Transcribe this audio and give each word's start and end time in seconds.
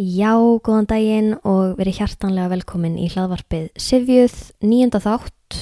Já, 0.00 0.32
góðan 0.64 0.86
daginn 0.88 1.34
og 1.44 1.74
verið 1.76 1.98
hjartanlega 1.98 2.48
velkomin 2.54 2.94
í 2.96 3.10
hlaðvarpið 3.12 3.66
Sivjuð, 3.76 4.36
nýjunda 4.64 4.96
þátt 5.04 5.56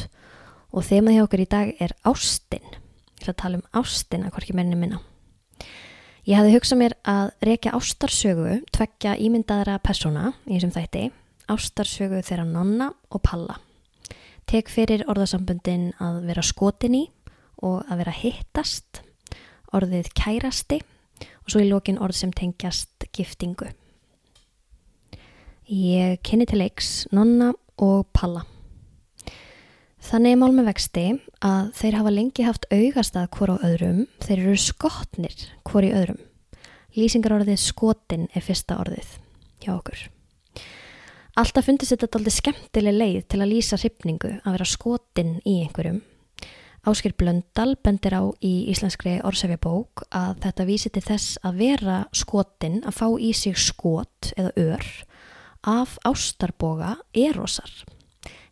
og 0.70 0.84
þemað 0.86 1.16
hjá 1.16 1.22
okkur 1.24 1.40
í 1.42 1.46
dag 1.50 1.72
er 1.82 1.94
Ástin. 2.06 2.68
Ég 3.18 3.24
ætla 3.24 3.32
að 3.32 3.40
tala 3.40 3.58
um 3.58 3.80
Ástin 3.80 4.26
að 4.28 4.36
hvorki 4.36 4.54
menni 4.54 4.78
minna. 4.78 5.00
Ég 6.22 6.38
hafði 6.38 6.52
hugsað 6.54 6.80
mér 6.84 6.94
að 7.02 7.32
rekja 7.48 7.72
ástarsögu, 7.80 8.60
tvekja 8.78 9.16
ímyndaðra 9.26 9.80
persóna 9.82 10.28
í 10.46 10.52
þessum 10.52 10.76
þætti, 10.76 11.02
ástarsögu 11.50 12.22
þeirra 12.30 12.46
nonna 12.46 12.92
og 13.10 13.24
palla. 13.26 13.58
Tek 14.46 14.70
fyrir 14.70 15.02
orðasambundin 15.10 15.90
að 15.98 16.22
vera 16.30 16.46
skotin 16.46 16.94
í 16.94 17.02
og 17.66 17.82
að 17.90 18.04
vera 18.04 18.14
hittast, 18.22 19.02
orðið 19.74 20.14
kærasti 20.14 20.78
og 21.26 21.50
svo 21.50 21.66
í 21.66 21.68
lókin 21.74 21.98
orð 21.98 22.22
sem 22.22 22.30
tengjast 22.30 23.10
giftingu. 23.10 23.74
Ég 25.68 26.22
kynni 26.24 26.46
til 26.48 26.62
leiks 26.62 27.02
Nonna 27.12 27.50
og 27.76 28.06
Palla. 28.16 28.40
Þannig 30.00 30.32
er 30.32 30.38
mál 30.40 30.54
með 30.56 30.70
vexti 30.70 31.02
að 31.44 31.66
þeir 31.76 31.96
hafa 31.98 32.12
lengi 32.14 32.44
haft 32.46 32.64
augastað 32.72 33.26
hvort 33.36 33.52
á 33.52 33.56
öðrum, 33.68 33.98
þeir 34.24 34.46
eru 34.46 34.54
skotnir 34.64 35.34
hvort 35.68 35.84
í 35.84 35.90
öðrum. 35.92 36.22
Lýsingarorðið 36.96 37.60
skotin 37.60 38.24
er 38.32 38.46
fyrsta 38.46 38.78
orðið 38.80 39.10
hjá 39.60 39.74
okkur. 39.74 40.06
Alltaf 41.36 41.68
fundist 41.68 41.92
þetta 41.92 42.16
aldrei 42.16 42.36
skemmtileg 42.38 42.96
leið 42.96 43.20
til 43.28 43.42
að 43.42 43.52
lýsa 43.52 43.76
hrifningu 43.76 44.32
að 44.38 44.56
vera 44.56 44.68
skotin 44.72 45.36
í 45.44 45.58
einhverjum. 45.66 46.00
Ásker 46.88 47.12
Blöndal 47.12 47.74
bendir 47.84 48.16
á 48.16 48.24
í 48.40 48.70
íslenskri 48.72 49.18
orðsefjabók 49.20 50.06
að 50.16 50.40
þetta 50.46 50.68
vísi 50.72 50.94
til 50.94 51.04
þess 51.04 51.36
að 51.44 51.60
vera 51.60 52.00
skotin, 52.16 52.80
að 52.88 52.96
fá 53.02 53.06
í 53.20 53.34
sig 53.36 53.60
skot 53.60 54.32
eða 54.38 54.56
ör 54.56 54.90
af 55.62 55.98
ástarboga 56.04 56.96
Erosar. 57.14 57.70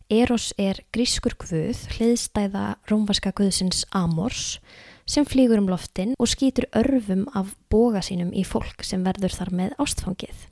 Eros 0.09 0.53
er 0.55 0.79
grískur 0.95 1.33
guð, 1.35 1.81
hliðstæða 1.97 2.77
rómvarska 2.87 3.33
guðsins 3.35 3.83
Amors, 3.91 4.61
sem 5.03 5.25
flýgur 5.27 5.59
um 5.59 5.67
loftin 5.67 6.13
og 6.15 6.29
skýtur 6.31 6.69
örfum 6.75 7.25
af 7.35 7.51
boga 7.71 7.99
sínum 7.99 8.31
í 8.31 8.45
fólk 8.47 8.85
sem 8.87 9.03
verður 9.03 9.35
þar 9.35 9.51
með 9.51 9.75
ástfangið. 9.83 10.47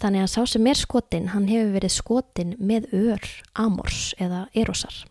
Þannig 0.00 0.26
að 0.26 0.30
sá 0.34 0.40
sem 0.52 0.68
er 0.68 0.76
skotin, 0.76 1.30
hann 1.32 1.48
hefur 1.48 1.72
verið 1.78 1.96
skotin 1.96 2.54
með 2.58 2.90
ör 2.92 3.32
Amors 3.54 4.12
eða 4.20 4.48
Erosar. 4.52 5.04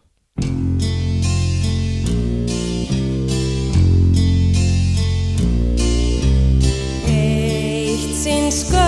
Eitt 7.10 8.10
sinn 8.22 8.52
skaut 8.54 8.83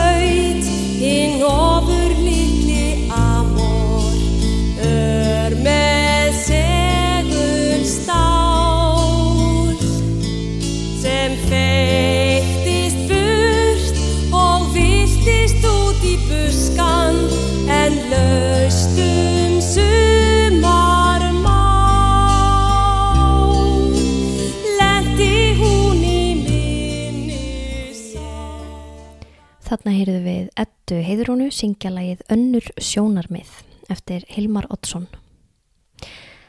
Þarna 29.75 29.91
heyrðu 29.91 30.19
við 30.23 30.43
Eddu 30.61 30.97
Heiðrónu 31.03 31.45
syngja 31.51 31.89
lagið 31.91 32.21
Önnur 32.31 32.63
sjónarmið 32.79 33.49
eftir 33.91 34.23
Hilmar 34.31 34.69
Oddsson. 34.71 35.09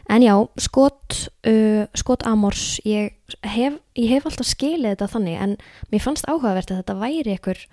En 0.07 0.23
já, 0.23 0.35
skot, 0.63 1.17
uh, 1.43 1.89
skot 1.99 2.23
Amors, 2.31 2.77
ég 2.87 3.17
hef, 3.43 3.81
ég 3.99 4.13
hef 4.13 4.29
alltaf 4.29 4.47
skilið 4.47 4.93
þetta 4.93 5.09
þannig 5.17 5.41
en 5.43 5.57
mér 5.91 6.05
fannst 6.05 6.29
áhugavert 6.31 6.71
að 6.71 6.79
þetta 6.85 6.95
væri 7.01 7.33
einhver 7.35 7.65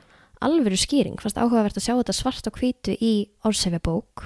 alvöru 0.41 0.80
skýring, 0.81 1.19
fannst 1.22 1.38
áhugavert 1.38 1.78
að 1.78 1.85
sjá 1.85 1.94
þetta 2.00 2.16
svart 2.18 2.50
og 2.50 2.58
hvítu 2.58 2.96
í 2.97 3.12
orðsefjabók. 3.46 4.24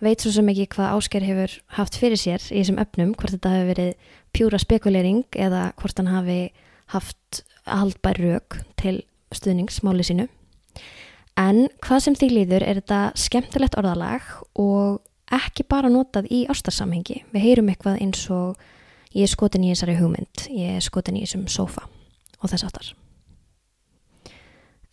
Veit 0.00 0.24
svo 0.24 0.32
sem 0.32 0.48
ekki 0.54 0.70
hvað 0.78 0.94
Ásker 0.94 1.26
hefur 1.28 1.58
haft 1.76 1.98
fyrir 2.00 2.22
sér 2.22 2.40
í 2.48 2.62
þessum 2.62 2.80
öfnum, 2.80 3.12
hvort 3.12 3.36
þetta 3.36 3.52
hefur 3.52 3.68
verið 3.74 4.16
pjúra 4.32 4.62
spekulering 4.64 5.28
eða 5.36 5.66
hvort 5.76 6.00
hann 6.00 6.08
hafi 6.14 6.38
haft 6.96 7.44
haldbær 7.68 8.22
rauk 8.24 8.58
til 8.80 9.02
stuðningsmáli 9.36 10.08
sínu. 10.08 10.30
En 11.40 11.66
hvað 11.82 12.04
sem 12.04 12.16
því 12.18 12.28
líður 12.30 12.64
er 12.66 12.78
þetta 12.78 13.00
skemmtilegt 13.18 13.76
orðalag 13.80 14.26
og 14.60 15.00
ekki 15.34 15.64
bara 15.66 15.90
notað 15.90 16.28
í 16.30 16.44
ástarsamhengi. 16.50 17.24
Við 17.34 17.46
heyrum 17.48 17.70
eitthvað 17.72 18.02
eins 18.04 18.22
og 18.30 18.60
ég 19.14 19.26
er 19.26 19.32
skotin 19.32 19.64
í 19.66 19.72
þessari 19.72 19.96
hugmynd, 19.98 20.44
ég 20.50 20.78
er 20.78 20.84
skotin 20.84 21.18
í 21.18 21.24
þessum 21.24 21.48
sofa 21.50 21.88
og 22.40 22.52
þess 22.52 22.66
aftar. 22.68 22.92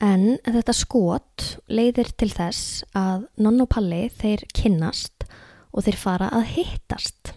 En 0.01 0.39
þetta 0.41 0.73
skot 0.73 1.45
leiðir 1.69 2.09
til 2.17 2.31
þess 2.33 2.81
að 2.97 3.27
Nonn 3.37 3.61
og 3.61 3.69
Palli 3.69 4.07
þeir 4.17 4.47
kynnast 4.57 5.27
og 5.71 5.85
þeir 5.85 5.99
fara 6.01 6.31
að 6.33 6.47
hittast. 6.55 7.35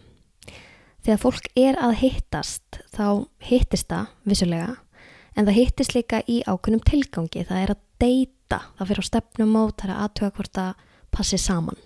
Þegar 1.04 1.20
fólk 1.20 1.50
er 1.60 1.76
að 1.76 1.98
hittast 2.00 2.80
þá 2.94 3.28
hittist 3.50 3.90
það 3.92 4.14
vissulega 4.24 4.70
en 5.34 5.44
það 5.44 5.58
hittist 5.58 5.92
líka 5.92 6.22
í 6.30 6.40
ákunnum 6.48 6.80
tilgangi. 6.88 7.44
Það 7.44 7.60
er 7.60 7.74
að 7.74 7.82
deyta, 8.04 8.60
það 8.76 8.90
fyrir 8.90 9.04
á 9.04 9.10
stefnum 9.10 9.54
mót, 9.56 9.76
það 9.80 9.88
er 9.88 9.94
að 9.94 10.04
aðtöga 10.04 10.36
hvort 10.36 10.58
það 10.60 10.84
passi 11.14 11.40
saman. 11.40 11.80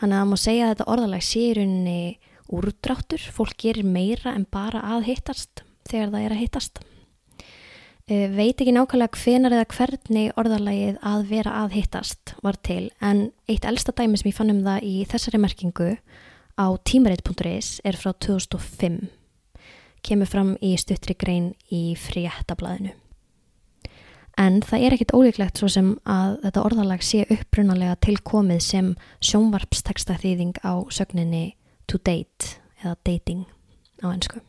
Þannig 0.00 0.16
að 0.16 0.22
það 0.22 0.30
má 0.30 0.38
segja 0.40 0.64
að 0.64 0.72
þetta 0.72 0.88
orðalag 0.94 1.24
sé 1.24 1.42
í 1.44 1.52
rauninni 1.58 2.00
úrdráttur, 2.54 3.28
fólk 3.34 3.54
gerir 3.60 3.86
meira 3.86 4.34
en 4.34 4.48
bara 4.50 4.82
að 4.94 5.08
hittast 5.10 5.64
þegar 5.88 6.12
það 6.12 6.24
er 6.26 6.34
að 6.34 6.42
hittast. 6.42 6.82
Uh, 8.04 8.28
veit 8.36 8.58
ekki 8.60 8.72
nákvæmlega 8.76 9.16
hvenar 9.16 9.54
eða 9.56 9.68
hvernig 9.72 10.34
orðalagið 10.36 10.98
að 11.08 11.22
vera 11.30 11.54
að 11.62 11.76
hittast 11.78 12.34
var 12.44 12.58
til 12.60 12.90
en 13.00 13.30
eitt 13.48 13.64
elsta 13.64 13.94
dæmi 13.96 14.20
sem 14.20 14.28
ég 14.28 14.36
fann 14.36 14.52
um 14.52 14.60
það 14.66 14.84
í 14.84 14.96
þessari 15.08 15.40
merkingu 15.40 15.86
á 16.60 16.66
tímarit.is 16.84 17.78
er 17.80 17.96
frá 17.96 18.12
2005 18.12 19.06
kemur 20.04 20.28
fram 20.28 20.52
í 20.60 20.74
stuttri 20.76 21.16
grein 21.16 21.54
í 21.72 21.96
fréttablaðinu. 21.96 22.92
En 24.40 24.58
það 24.66 24.84
er 24.86 24.96
ekkit 24.96 25.14
ólíklegt 25.14 25.60
svo 25.60 25.68
sem 25.70 25.92
að 26.10 26.38
þetta 26.42 26.64
orðalag 26.66 27.04
sé 27.06 27.22
upprunalega 27.30 27.94
tilkomið 28.02 28.62
sem 28.66 28.90
sjónvarpsteksta 29.22 30.16
þýðing 30.22 30.58
á 30.66 30.82
sögninni 30.90 31.54
to 31.86 32.00
date 32.02 32.58
eða 32.82 32.96
dating 33.06 33.44
á 34.02 34.10
ennsku. 34.10 34.42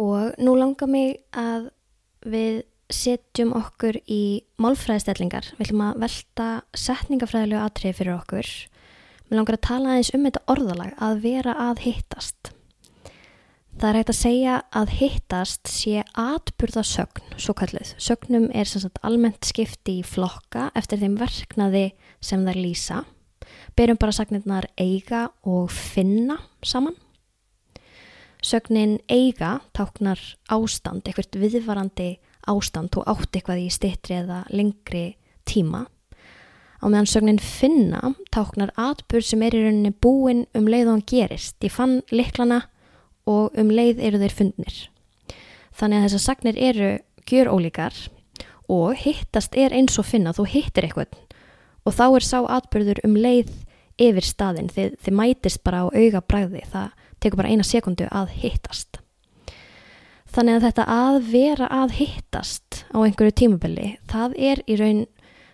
Og 0.00 0.38
nú 0.40 0.54
langar 0.56 0.88
mig 0.88 1.18
að 1.36 1.70
við 2.24 2.62
setjum 2.90 3.52
okkur 3.58 4.00
í 4.10 4.42
málfræðistellingar. 4.62 5.52
Við 5.56 5.68
ætlum 5.68 5.84
að 5.86 6.00
velta 6.04 6.48
setningafræðilegu 6.78 7.62
atrið 7.62 7.98
fyrir 7.98 8.16
okkur. 8.16 8.48
Mér 9.28 9.38
langar 9.38 9.58
að 9.58 9.66
tala 9.66 9.92
aðeins 9.92 10.14
um 10.16 10.24
þetta 10.26 10.46
orðalag 10.54 10.96
að 10.98 11.20
vera 11.26 11.54
að 11.68 11.84
hittast. 11.86 12.54
Það 13.80 13.88
er 13.88 13.96
hægt 13.96 14.10
að 14.12 14.16
segja 14.18 14.54
að 14.76 14.90
hittast 14.92 15.68
sé 15.72 16.02
atburða 16.20 16.82
sögn, 16.84 17.30
svo 17.40 17.54
kalluð. 17.56 17.94
Sögnum 17.96 18.50
er 18.52 18.68
sem 18.68 18.82
sagt 18.82 18.98
almennt 19.08 19.46
skipti 19.48 19.94
í 20.02 20.04
flokka 20.04 20.66
eftir 20.76 20.98
þeim 21.00 21.14
verknaði 21.16 21.86
sem 22.20 22.42
þær 22.44 22.58
lýsa. 22.60 22.98
Berum 23.80 23.96
bara 23.96 24.12
sagnirnar 24.12 24.66
eiga 24.76 25.30
og 25.48 25.72
finna 25.72 26.36
saman. 26.60 26.92
Sögnin 28.44 28.98
eiga 29.08 29.62
táknar 29.72 30.20
ástand, 30.52 31.08
eitthvað 31.08 31.38
viðvarandi 31.40 32.10
ástand 32.52 32.98
og 33.00 33.08
átt 33.08 33.32
eitthvað 33.32 33.62
í 33.62 33.70
stittri 33.72 34.18
eða 34.18 34.42
lengri 34.52 35.14
tíma. 35.48 35.86
Á 36.80 36.84
meðan 36.84 37.08
sögnin 37.08 37.40
finna 37.40 38.12
táknar 38.28 38.74
atburð 38.76 39.24
sem 39.30 39.40
er 39.48 39.56
í 39.56 39.64
rauninni 39.64 39.94
búin 39.96 40.44
um 40.52 40.68
leið 40.68 40.90
og 40.90 40.98
hann 40.98 41.08
gerist. 41.08 41.56
Ég 41.64 41.72
fann 41.72 42.02
liklana 42.12 42.66
og 43.28 43.56
um 43.58 43.72
leið 43.72 44.00
eru 44.06 44.20
þeir 44.22 44.36
fundnir. 44.36 44.78
Þannig 45.76 45.98
að 45.98 46.06
þessar 46.06 46.24
sagnir 46.26 46.60
eru 46.60 46.90
gjör 47.30 47.50
ólíkar 47.52 47.96
og 48.70 48.94
hittast 49.02 49.56
er 49.58 49.74
eins 49.74 49.98
og 49.98 50.06
finna, 50.06 50.34
þú 50.34 50.46
hittir 50.50 50.86
eitthvað 50.86 51.18
og 51.88 51.96
þá 51.96 52.06
er 52.06 52.26
sá 52.26 52.38
atbyrður 52.44 53.00
um 53.06 53.16
leið 53.16 53.52
yfir 54.00 54.24
staðin, 54.24 54.70
þið, 54.72 54.96
þið 55.04 55.16
mætist 55.16 55.62
bara 55.64 55.84
á 55.84 55.86
auga 55.88 56.20
bræði, 56.24 56.64
það 56.72 57.06
tekur 57.20 57.40
bara 57.40 57.52
eina 57.52 57.66
sekundu 57.66 58.08
að 58.08 58.34
hittast. 58.40 59.00
Þannig 60.30 60.60
að 60.60 60.66
þetta 60.68 60.84
að 60.94 61.16
vera 61.32 61.68
að 61.74 61.96
hittast 61.98 62.82
á 62.94 62.98
einhverju 63.02 63.34
tímabili, 63.40 63.88
það 64.08 64.36
er 64.38 64.62
í 64.70 64.76
raun 64.78 65.04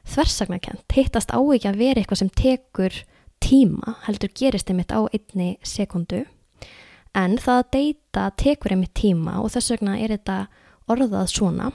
þversagnarkent, 0.06 0.84
hittast 0.92 1.32
á 1.32 1.40
ekki 1.40 1.70
að 1.70 1.80
vera 1.80 2.02
eitthvað 2.02 2.22
sem 2.22 2.32
tekur 2.36 3.00
tíma, 3.42 3.96
heldur 4.06 4.34
gerist 4.36 4.70
einmitt 4.70 4.94
á 4.94 5.00
einni 5.08 5.56
sekundu 5.66 6.24
En 7.16 7.38
það 7.40 7.58
að 7.62 7.72
deyta 7.76 8.28
tekur 8.36 8.74
einmitt 8.74 8.94
tíma 8.98 9.38
og 9.40 9.52
þess 9.54 9.72
vegna 9.72 9.96
er 9.96 10.12
þetta 10.12 10.38
orðað 10.92 11.30
svona. 11.32 11.72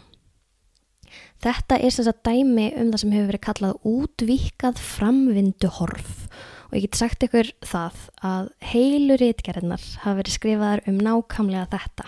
Þetta 1.41 1.79
er 1.81 1.93
sem 1.93 2.05
sagt 2.05 2.23
dæmi 2.27 2.69
um 2.77 2.91
það 2.91 3.01
sem 3.01 3.13
hefur 3.15 3.29
verið 3.31 3.45
kallað 3.47 3.87
útvíkað 3.91 4.81
framvinduhorf 4.85 6.27
og 6.71 6.77
ég 6.77 6.85
get 6.85 6.99
sagt 7.01 7.25
ykkur 7.25 7.49
það 7.67 8.03
að 8.23 8.51
heilu 8.71 9.17
rítgerðinar 9.19 9.83
hafa 10.05 10.19
verið 10.21 10.37
skrifaðar 10.37 10.83
um 10.87 11.01
nákamlega 11.03 11.67
þetta, 11.73 12.05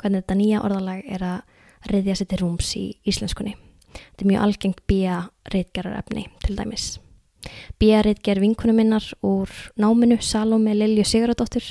hvernig 0.00 0.24
þetta 0.24 0.38
nýja 0.40 0.62
orðalag 0.66 1.04
er 1.06 1.26
að 1.28 1.92
reyðja 1.92 2.16
sér 2.18 2.30
til 2.32 2.40
rúms 2.40 2.72
í 2.78 2.84
íslenskunni. 3.12 3.54
Þetta 3.92 4.24
er 4.24 4.30
mjög 4.32 4.44
algengt 4.48 4.82
bíja 4.88 5.20
rítgerðarefni 5.52 6.26
til 6.42 6.58
dæmis. 6.58 6.88
Bíja 7.78 8.02
rítgerð 8.06 8.46
vinkunum 8.46 8.80
minnar 8.80 9.06
úr 9.26 9.50
náminu 9.78 10.18
Salome 10.22 10.74
Lilju 10.74 11.04
Sigurðardóttur 11.06 11.68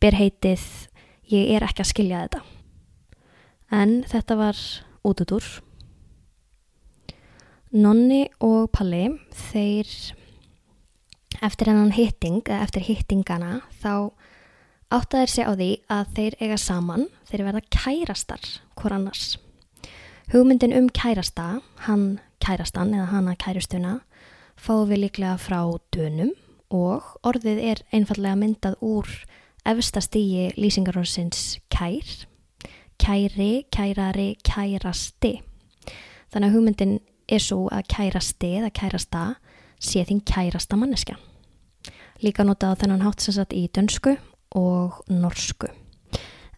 ber 0.00 0.14
heitið 0.18 0.64
Ég 1.28 1.50
er 1.52 1.64
ekki 1.66 1.84
að 1.84 1.90
skilja 1.90 2.20
þetta. 2.24 2.38
En 3.68 3.90
þetta 4.08 4.36
var 4.38 4.60
út 5.04 5.20
út 5.20 5.32
úr. 5.36 5.48
Nonni 7.76 8.22
og 8.40 8.70
Palli, 8.72 9.10
þeir 9.50 9.90
eftir 11.44 11.68
hennan 11.68 11.92
hitting, 11.92 12.40
eða 12.48 12.62
eftir 12.64 12.86
hittingana, 12.86 13.58
þá 13.76 14.08
áttaðir 14.88 15.32
sig 15.34 15.44
á 15.44 15.52
því 15.52 15.68
að 15.92 16.14
þeir 16.16 16.36
eiga 16.40 16.56
saman, 16.62 17.04
þeir 17.28 17.44
verða 17.50 17.62
kærastar 17.76 18.48
hvort 18.80 18.96
annars. 18.96 19.26
Hugmyndin 20.32 20.72
um 20.78 20.88
kærasta, 20.88 21.58
hann 21.84 22.22
kærastan 22.40 22.94
eða 22.96 23.10
hana 23.12 23.36
kærustuna, 23.36 23.98
fáum 24.56 24.88
við 24.88 25.04
líklega 25.04 25.36
frá 25.36 25.60
dönum 25.92 26.32
og 26.72 27.04
orðið 27.20 27.60
er 27.74 27.84
einfallega 27.92 28.40
myndað 28.40 28.80
úr 28.80 29.12
efsta 29.66 30.00
stígi 30.04 30.52
lýsingarónsins 30.58 31.58
kær, 31.72 32.26
kæri, 32.98 33.64
kærari, 33.72 34.36
kærasti. 34.44 35.38
Þannig 36.32 36.48
að 36.48 36.54
hugmyndin 36.54 36.98
er 37.28 37.42
svo 37.42 37.66
að 37.72 37.88
kærasti 37.92 38.54
eða 38.60 38.72
kærasta 38.74 39.24
sé 39.80 40.04
þín 40.08 40.22
kærasta 40.26 40.76
manneska. 40.76 41.18
Líka 42.22 42.44
notað 42.44 42.74
á 42.74 42.78
þennan 42.82 43.14
sagt 43.18 43.52
í 43.54 43.68
dönsku 43.68 44.16
og 44.56 45.02
norsku. 45.08 45.68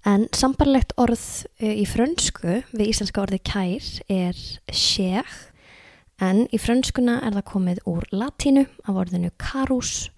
En 0.08 0.28
sambarlegt 0.32 0.94
orð 0.96 1.20
eh, 1.60 1.76
í 1.82 1.84
frönsku 1.84 2.62
við 2.72 2.86
íslenska 2.88 3.20
orðið 3.20 3.42
kær 3.44 3.88
er 4.08 4.38
sér 4.72 5.28
en 6.20 6.46
í 6.48 6.60
frönskuna 6.60 7.18
er 7.20 7.36
það 7.36 7.48
komið 7.50 7.82
úr 7.88 8.06
latínu 8.12 8.64
af 8.88 8.96
orðinu 8.96 9.30
carus 9.36 10.08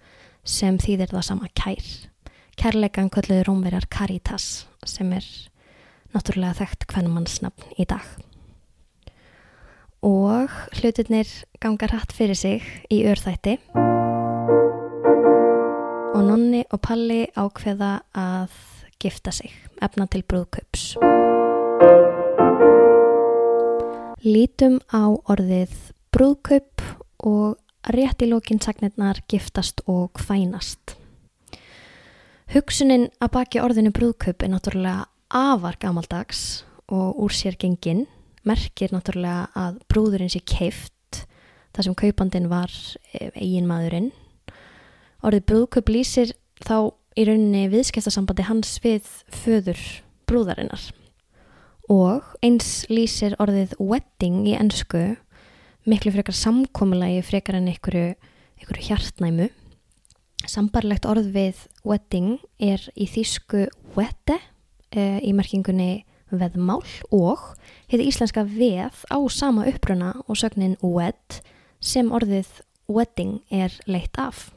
sem 0.43 0.79
þýðir 0.79 1.11
það 1.11 1.27
sama 1.27 1.51
kær. 1.51 1.83
Kærleikan 2.63 3.09
kölluði 3.11 3.43
rómverjar 3.43 3.89
caritas 3.91 4.43
sem 4.87 5.09
er 5.11 5.25
náttúrulega 6.15 6.61
þekkt 6.61 6.85
hvernmannsnafn 6.93 7.73
í 7.75 7.83
dag 7.83 8.05
og 9.99 10.53
hlutirnir 10.77 11.27
ganga 11.59 11.89
hratt 11.91 12.15
fyrir 12.15 12.39
sig 12.39 12.63
í 12.87 13.01
örþætti 13.11 13.57
og 16.13 16.23
Nonni 16.29 16.63
og 16.71 16.79
Palli 16.87 17.25
ákveða 17.35 17.91
að 18.15 18.55
gifta 19.03 19.35
sig, 19.35 19.51
efna 19.83 20.07
til 20.07 20.23
brúðkaups. 20.23 20.95
Lítum 24.23 24.79
á 24.87 25.11
orðið 25.11 25.75
brúðkaup 26.15 26.89
og 27.27 27.59
rétt 27.91 28.23
í 28.23 28.31
lókin 28.31 28.63
sagnirnar 28.63 29.19
giftast 29.27 29.83
og 29.83 30.13
kvænast. 30.15 31.02
Hugsunin 32.53 33.07
að 33.17 33.31
baki 33.33 33.61
orðinu 33.63 33.89
brúðkaup 33.89 34.43
er 34.45 34.51
náttúrulega 34.53 35.07
afar 35.33 35.73
gamaldags 35.81 36.61
og 36.85 37.17
úr 37.25 37.33
sér 37.33 37.55
genginn 37.57 38.03
merkir 38.45 38.91
náttúrulega 38.93 39.47
að 39.57 39.79
brúðurinn 39.89 40.29
sé 40.29 40.43
keift 40.45 41.23
þar 41.73 41.87
sem 41.87 41.95
kaupandin 41.97 42.51
var 42.51 42.69
eiginmaðurinn. 43.17 44.11
Orðið 45.25 45.47
brúðkaup 45.49 45.89
lýsir 45.95 46.35
þá 46.61 46.93
í 47.17 47.25
rauninni 47.25 47.63
viðskiptasambandi 47.73 48.45
hans 48.45 48.75
við 48.85 49.09
föður 49.33 49.81
brúðarinnar 50.29 50.85
og 51.89 52.37
eins 52.45 52.83
lýsir 52.93 53.33
orðið 53.41 53.73
wedding 53.81 54.45
í 54.45 54.53
ennsku 54.59 55.15
miklu 55.89 56.13
frekar 56.13 56.37
samkomulagi 56.37 57.25
frekar 57.25 57.57
en 57.57 57.73
einhverju, 57.73 58.13
einhverju 58.61 58.89
hjartnæmu. 58.91 59.49
Sambarlegt 60.43 61.05
orð 61.07 61.29
við 61.31 61.59
wedding 61.87 62.35
er 62.59 62.81
í 62.99 63.05
þýsku 63.07 63.67
wette 63.95 64.35
e, 64.91 65.21
í 65.23 65.31
merkingunni 65.35 66.03
veðmál 66.33 66.81
og 67.13 67.45
hefði 67.91 68.09
íslenska 68.09 68.43
veð 68.47 69.05
á 69.07 69.17
sama 69.31 69.63
uppruna 69.69 70.11
og 70.25 70.39
sögnin 70.39 70.75
wed 70.83 71.39
sem 71.79 72.11
orðið 72.11 72.49
wedding 72.91 73.39
er 73.53 73.75
leitt 73.87 74.19
af. 74.19 74.49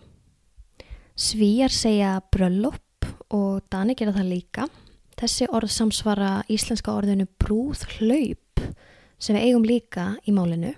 Svíjar 1.15 1.73
segja 1.73 2.19
bröllop 2.35 3.07
og 3.31 3.63
Dani 3.71 3.95
gera 3.97 4.15
það 4.17 4.33
líka. 4.33 4.67
Þessi 5.17 5.47
orð 5.55 5.71
samsvara 5.73 6.33
íslenska 6.53 6.93
orðinu 6.93 7.29
brúð 7.41 7.87
hlaup 7.97 8.67
sem 9.19 9.37
við 9.39 9.47
eigum 9.47 9.65
líka 9.65 10.11
í 10.27 10.35
málinu 10.35 10.75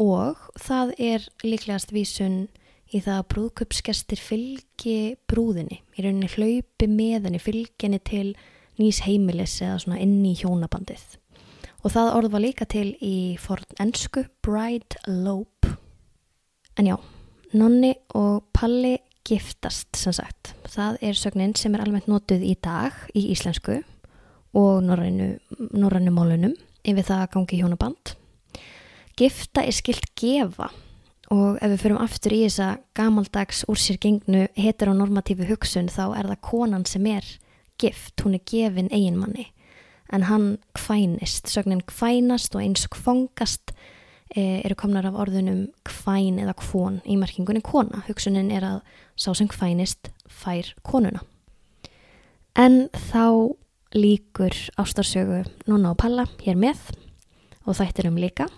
og 0.00 0.38
það 0.58 0.94
er 0.98 1.26
líklegast 1.44 1.92
vísun 1.94 2.46
í 2.94 3.00
það 3.02 3.18
að 3.18 3.28
brúðköpsgestir 3.32 4.20
fylgi 4.22 4.98
brúðinni, 5.30 5.80
í 5.98 6.04
rauninni 6.04 6.30
hlaupi 6.30 6.88
með 6.90 7.28
henni, 7.28 7.40
fylgi 7.42 7.88
henni 7.88 8.00
til 8.06 8.28
nýs 8.78 9.02
heimilis 9.06 9.56
eða 9.62 9.80
svona 9.82 10.00
inn 10.02 10.20
í 10.26 10.34
hjónabandið. 10.38 11.02
Og 11.84 11.92
það 11.92 12.12
orð 12.18 12.34
var 12.34 12.44
líka 12.44 12.66
til 12.70 12.86
í 13.04 13.16
forn 13.40 13.80
ennsku 13.82 14.24
bride 14.44 15.02
elope. 15.10 15.74
En 16.78 16.88
já, 16.88 16.96
Nonni 17.54 17.92
og 18.18 18.46
Palli 18.56 18.96
giftast 19.24 19.94
sem 19.98 20.14
sagt. 20.14 20.54
Það 20.70 20.98
er 21.06 21.18
sögnin 21.18 21.54
sem 21.58 21.74
er 21.76 21.84
almennt 21.84 22.08
notuð 22.10 22.42
í 22.44 22.54
dag 22.62 22.96
í 23.14 23.28
íslensku 23.34 23.80
og 24.54 24.82
norrænu 24.86 26.14
málunum 26.14 26.56
yfir 26.84 27.06
það 27.06 27.20
að 27.20 27.30
gangi 27.36 27.60
hjónaband. 27.60 28.14
Gifta 29.18 29.62
er 29.62 29.74
skilt 29.74 30.10
gefa 30.18 30.70
og 31.32 31.58
ef 31.62 31.72
við 31.72 31.80
fyrum 31.82 32.02
aftur 32.04 32.34
í 32.36 32.42
þessa 32.44 32.68
gamaldags 32.96 33.64
úr 33.70 33.80
sér 33.80 34.00
gengnu 34.02 34.46
heteronormatífu 34.58 35.48
hugsun 35.48 35.88
þá 35.92 36.04
er 36.18 36.30
það 36.32 36.44
konan 36.50 36.86
sem 36.88 37.06
er 37.06 37.24
gift, 37.80 38.20
hún 38.22 38.36
er 38.36 38.44
gefin 38.48 38.92
eiginmanni 38.92 39.48
en 40.12 40.22
hann 40.28 40.58
kvænist, 40.74 41.48
sögnin 41.48 41.82
kvænast 41.86 42.54
og 42.54 42.62
eins 42.62 42.86
kvongast 42.86 43.72
e, 44.36 44.60
eru 44.64 44.74
komnar 44.74 45.06
af 45.08 45.16
orðunum 45.18 45.66
kvæn 45.86 46.38
eða 46.42 46.54
kvón 46.58 47.00
í 47.06 47.16
merkingunni 47.18 47.62
kona. 47.64 48.04
Hugsunin 48.08 48.52
er 48.54 48.66
að 48.66 48.80
sá 49.16 49.32
sem 49.34 49.48
kvænist 49.48 50.10
fær 50.28 50.74
konuna. 50.86 51.24
En 52.54 52.88
þá 52.92 53.54
líkur 53.94 54.54
ástarsögu 54.78 55.44
Nonna 55.66 55.94
og 55.94 55.98
Palla 55.98 56.26
hér 56.44 56.58
með 56.58 56.92
og 57.64 57.78
þættinum 57.78 58.20
líka. 58.20 58.48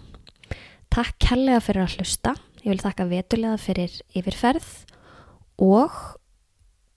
Takk 0.92 1.16
kærlega 1.20 1.62
fyrir 1.64 1.86
að 1.86 1.96
hlusta. 1.96 2.34
Ég 2.66 2.72
vil 2.72 2.82
þakka 2.82 3.04
vetulega 3.06 3.56
fyrir 3.62 3.92
yfirferð 4.18 4.64
og 5.62 5.92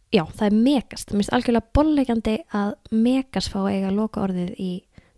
já, 0.09 0.23
það 0.25 0.45
er 0.47 0.55
megast. 0.55 1.11
Mér 1.11 1.21
finnst 1.21 1.33
algjörlega 1.37 1.73
bollegjandi 1.77 2.33
að 2.57 2.71
megast 2.89 3.51
fá 3.53 3.59
eiga 3.69 3.91
loka 3.93 4.23
orðið 4.25 4.55
í 4.57 4.71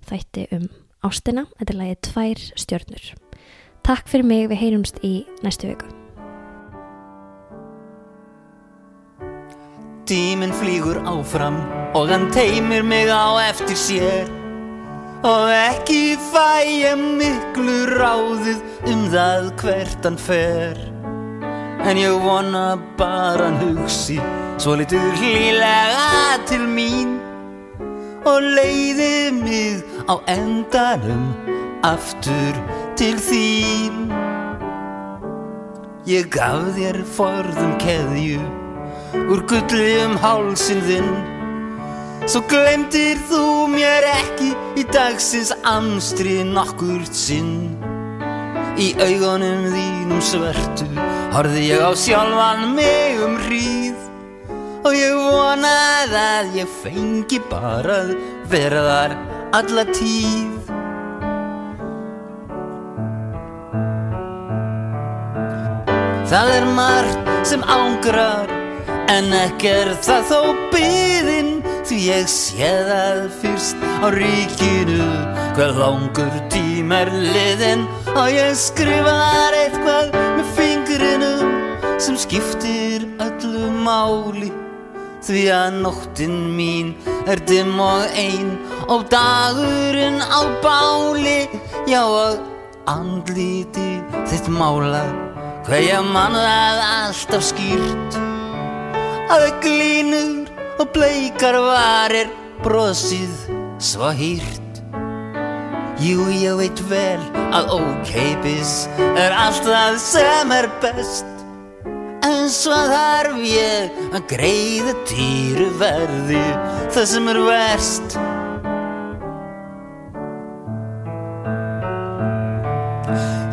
þætti 0.10 0.44
um 0.58 0.66
ástina. 1.08 1.46
Þetta 1.56 1.72
er 1.72 1.80
lagið 1.80 2.02
tvær 2.10 2.44
stjörnur. 2.66 3.08
Takk 3.88 4.12
fyrir 4.12 4.28
mig, 4.28 4.44
við 4.52 4.62
heyrumst 4.66 5.00
í 5.08 5.14
næstu 5.40 5.72
viku. 5.72 5.88
Tíminn 10.12 10.52
flýgur 10.60 11.00
áfram 11.08 11.64
og 11.96 12.12
hann 12.12 12.28
teimir 12.36 12.84
mig 12.84 13.08
á 13.08 13.40
eftir 13.48 13.80
sér 13.80 14.41
og 15.24 15.52
ekki 15.54 16.18
fæ 16.32 16.66
ég 16.66 16.98
miklu 16.98 17.76
ráðið 17.94 18.62
um 18.90 19.04
það 19.14 19.50
hvert 19.62 20.06
hann 20.08 20.18
fer. 20.18 20.80
En 21.86 21.98
ég 21.98 22.16
vona 22.24 22.80
bara 22.98 23.50
hann 23.50 23.60
hugsi 23.62 24.18
svo 24.62 24.78
litur 24.80 25.14
hlýlega 25.22 26.42
til 26.50 26.66
mín. 26.66 27.20
Og 28.26 28.42
leiði 28.58 29.32
mig 29.34 29.82
á 30.10 30.18
endanum 30.30 31.30
aftur 31.86 32.58
til 32.98 33.18
þín. 33.22 34.10
Ég 36.10 36.30
gaf 36.34 36.74
þér 36.78 37.04
forðum 37.18 37.78
keðju 37.82 38.42
úr 39.30 39.46
gulli 39.50 39.94
um 40.02 40.18
hálsin 40.22 40.82
þinn 40.86 41.31
Svo 42.30 42.44
glemtir 42.46 43.18
þú 43.32 43.66
mér 43.74 44.06
ekki 44.06 44.52
í 44.78 44.84
dagsins 44.94 45.50
amstri 45.66 46.44
nokkurt 46.46 47.16
sinn. 47.18 47.74
Í 48.78 48.94
augunum 49.02 49.66
þínum 49.74 50.22
svörtu 50.24 50.86
horfið 51.34 51.66
ég 51.66 51.82
á 51.82 51.92
sjálfan 51.98 52.76
mig 52.78 53.18
um 53.26 53.36
hríð. 53.48 53.98
Og 54.86 54.94
ég 54.98 55.18
vonað 55.18 56.16
að 56.18 56.56
ég 56.62 56.78
fengi 56.84 57.42
bara 57.50 57.98
að 58.06 58.16
vera 58.54 58.86
þar 58.86 59.18
alla 59.58 59.86
tíð. 59.90 60.72
Það 66.32 66.56
er 66.56 66.72
margt 66.78 67.32
sem 67.50 67.64
ángrar 67.66 68.61
En 69.12 69.34
ekki 69.36 69.68
er 69.68 69.90
það 70.00 70.30
þó 70.30 70.40
byðin 70.72 71.50
Því 71.84 71.98
ég 72.06 72.30
sé 72.32 72.70
það 72.88 73.26
fyrst. 73.42 73.82
Á 74.00 74.08
ríkinu 74.14 75.08
Hvað 75.58 75.82
langur 75.82 76.38
tím 76.54 76.94
er 76.96 77.12
liðin 77.12 77.84
Og 78.14 78.30
ég 78.32 78.56
skrifar 78.56 79.58
eitthvað 79.58 80.16
með 80.38 80.54
fingrinum 80.56 81.52
Sem 82.02 82.16
skiptir 82.18 83.04
öllu 83.22 83.68
máli. 83.84 84.54
Því 85.22 85.44
að 85.54 85.82
nóttin 85.84 86.40
mín 86.56 86.96
er 87.30 87.44
dimm 87.50 87.76
og 87.84 88.08
ein 88.16 88.56
Og 88.88 89.04
dagurinn 89.12 90.24
á 90.24 90.40
báli. 90.64 91.50
Já 91.90 92.06
og 92.08 92.40
andliti 92.88 94.00
þitt 94.32 94.48
mála 94.56 95.04
Hvað 95.68 95.88
ég 95.92 96.12
mann 96.16 96.40
það 96.40 96.86
alltaf 96.88 97.50
skýrt 97.52 98.31
Að 99.32 99.46
glínur 99.64 100.50
og 100.82 100.90
bleikar 100.92 101.56
varir 101.64 102.28
Brosið 102.66 103.46
svo 103.80 104.10
hýrt. 104.12 104.82
Jú, 106.04 106.26
ég 106.36 106.58
veit 106.60 106.82
vel 106.90 107.22
að 107.56 107.72
ókeipis 107.78 108.90
er 109.00 109.32
allt 109.32 109.64
það 109.64 109.96
sem 110.04 110.52
er 110.52 110.68
best. 110.84 111.30
En 112.28 112.52
svo 112.52 112.76
þarf 112.92 113.40
ég 113.46 114.04
að 114.12 114.28
greiða 114.34 114.98
týru 115.08 115.70
verði 115.80 116.44
það 116.92 117.10
sem 117.14 117.32
er 117.32 117.42
verst. 117.48 118.20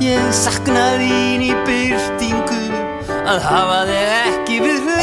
Ég 0.02 0.30
sakna 0.42 0.88
þín 0.98 1.50
í 1.52 1.54
byrtingu 1.70 2.62
að 3.28 3.44
hafa 3.46 3.82
þig 3.92 4.14
ekki 4.24 4.62
við 4.64 4.86
mér 4.88 4.97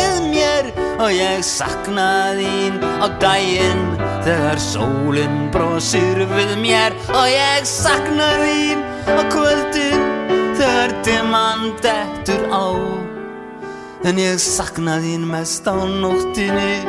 og 1.00 1.12
ég 1.12 1.44
sakna 1.44 2.36
þín 2.38 2.78
á 3.04 3.08
daginn 3.22 3.84
þegar 4.26 4.62
sólinn 4.62 5.50
brosir 5.54 6.22
við 6.32 6.56
mér. 6.62 6.96
Og 7.12 7.28
ég 7.30 7.68
sakna 7.68 8.30
þín 8.42 8.84
á 9.10 9.22
kvöldin 9.34 10.06
þegar 10.56 10.96
dimman 11.08 11.74
dettur 11.84 12.48
á. 12.52 12.68
En 14.06 14.22
ég 14.22 14.40
sakna 14.40 15.00
þín 15.04 15.28
mest 15.30 15.68
á 15.68 15.76
nóttinni 15.76 16.86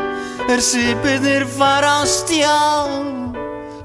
er 0.47 0.63
svipiðir 0.63 1.47
fara 1.57 2.01
á 2.01 2.05
stjá. 2.07 2.57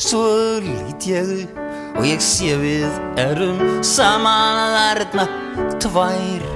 Svo 0.01 0.25
lít 0.61 1.09
ég 1.09 1.35
upp 1.41 1.97
og 1.97 2.07
ég 2.07 2.21
sé 2.23 2.55
við 2.59 2.89
erum 3.19 3.59
saman 3.85 4.63
að 4.63 4.79
erna 4.87 5.27
tvær 5.81 6.50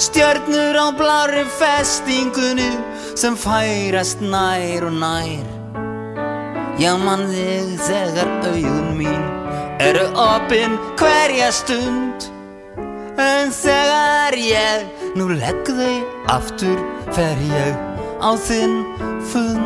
stjörnur 0.00 0.76
á 0.80 0.88
blári 0.96 1.44
festingunni 1.58 2.70
sem 3.20 3.36
færast 3.36 4.22
nær 4.24 4.86
og 4.88 4.96
nær. 4.96 5.46
Já 6.80 6.94
mann 6.96 7.26
þig 7.28 7.74
þegar 7.84 8.30
augun 8.48 8.94
mín 8.96 9.24
eru 9.84 10.06
opinn 10.16 10.78
hverja 11.00 11.50
stund. 11.52 12.30
En 13.20 13.52
þegar 13.52 14.38
ég 14.40 14.88
nú 15.20 15.28
legg 15.34 15.68
þau 15.68 15.96
aftur 16.38 16.80
fer 17.12 17.36
ég 17.52 17.76
á 18.24 18.30
þinn 18.40 18.80
fund 19.28 19.59